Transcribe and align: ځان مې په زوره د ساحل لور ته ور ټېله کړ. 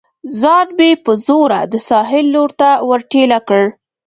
ځان 0.39 0.67
مې 0.77 0.91
په 1.03 1.11
زوره 1.25 1.59
د 1.71 1.73
ساحل 1.89 2.25
لور 2.35 2.49
ته 2.59 2.69
ور 2.87 3.01
ټېله 3.11 3.39
کړ. 3.47 3.63